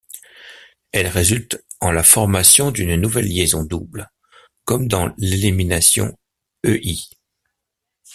Elles 0.93 1.05
résultent 1.09 1.63
en 1.79 1.91
la 1.91 2.01
formation 2.01 2.71
d'une 2.71 2.95
nouvelle 2.99 3.25
liaison 3.27 3.63
double, 3.63 4.09
comme 4.65 4.87
dans 4.87 5.13
l'élimination 5.19 6.17
Ei. 6.63 6.97